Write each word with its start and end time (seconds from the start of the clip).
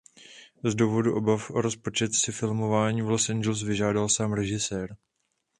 Z 0.63 0.75
důvodu 0.75 1.15
obav 1.15 1.51
o 1.51 1.61
rozpočet 1.61 2.13
si 2.13 2.31
filmování 2.31 3.01
v 3.01 3.09
Los 3.09 3.29
Angeles 3.29 3.63
vyžádal 3.63 4.09
sám 4.09 4.33
režisér. 4.33 4.95